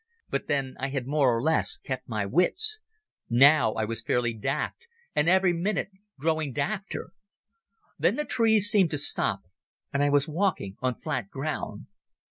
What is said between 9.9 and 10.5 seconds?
and I was